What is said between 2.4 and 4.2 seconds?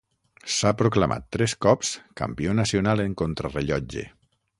nacional en contrarellotge.